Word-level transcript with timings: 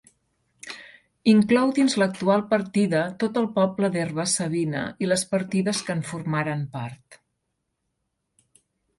Inclou 1.31 1.73
dins 1.79 1.95
l'actual 2.03 2.39
partida 2.53 3.01
tot 3.23 3.35
el 3.41 3.45
poble 3.57 3.89
d'Herba-savina 3.95 4.81
i 5.05 5.09
les 5.11 5.25
partides 5.35 5.83
que 5.89 5.95
en 5.97 6.01
formaren 6.13 6.65
part. 6.79 7.19